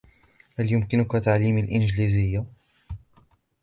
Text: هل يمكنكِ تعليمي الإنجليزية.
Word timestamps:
هل 0.59 0.71
يمكنكِ 0.71 1.11
تعليمي 1.11 1.61
الإنجليزية. 1.61 2.45